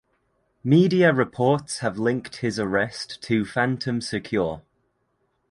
[0.63, 4.63] Media reports have linked his arrest to Phantom Secure.